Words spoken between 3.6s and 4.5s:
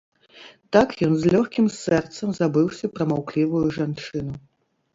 жанчыну.